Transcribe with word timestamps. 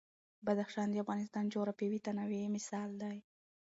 بدخشان 0.45 0.87
د 0.91 0.95
افغانستان 1.03 1.43
د 1.45 1.51
جغرافیوي 1.55 1.99
تنوع 2.05 2.41
مثال 2.55 2.89
دی. 3.01 3.17